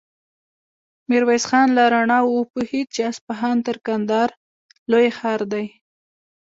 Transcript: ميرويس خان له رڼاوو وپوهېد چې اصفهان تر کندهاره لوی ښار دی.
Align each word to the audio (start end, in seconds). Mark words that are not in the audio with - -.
ميرويس 1.09 1.43
خان 1.49 1.67
له 1.77 1.83
رڼاوو 1.93 2.31
وپوهېد 2.39 2.87
چې 2.95 3.01
اصفهان 3.11 3.57
تر 3.67 3.75
کندهاره 3.85 4.35
لوی 4.91 5.09
ښار 5.17 5.41
دی. 5.53 5.65